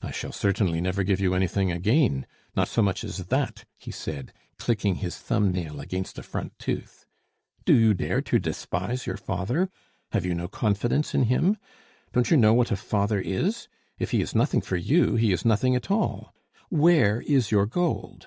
[0.00, 2.26] "I shall certainly never give you anything again.
[2.56, 7.06] Not so much as that!" he said, clicking his thumb nail against a front tooth.
[7.64, 9.70] "Do you dare to despise your father?
[10.10, 11.58] have you no confidence in him?
[12.12, 13.68] Don't you know what a father is?
[14.00, 16.34] If he is nothing for you, he is nothing at all.
[16.68, 18.26] Where is your gold?"